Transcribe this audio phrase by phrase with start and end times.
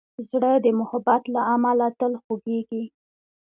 [0.29, 2.83] زړه د محبت له امله تل خوږېږي.